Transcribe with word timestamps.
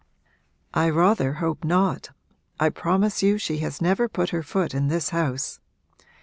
'I 0.73 0.89
rather 0.89 1.33
hope 1.33 1.63
not 1.63 2.09
I 2.59 2.69
promise 2.69 3.21
you 3.21 3.37
she 3.37 3.59
has 3.59 3.79
never 3.83 4.09
put 4.09 4.31
her 4.31 4.41
foot 4.41 4.73
in 4.73 4.87
this 4.87 5.09
house! 5.09 5.59